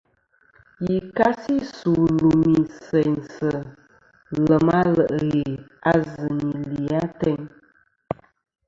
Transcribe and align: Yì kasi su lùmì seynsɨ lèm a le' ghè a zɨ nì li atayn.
Yì 0.87 0.97
kasi 1.17 1.55
su 1.75 1.91
lùmì 2.19 2.55
seynsɨ 2.85 3.51
lèm 4.45 4.65
a 4.79 4.81
le' 4.95 5.15
ghè 5.29 5.41
a 5.91 5.93
zɨ 6.11 6.25
nì 6.45 6.51
li 6.73 6.85
atayn. 7.05 7.43